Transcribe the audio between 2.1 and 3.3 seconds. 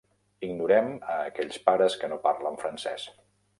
no parlen francès.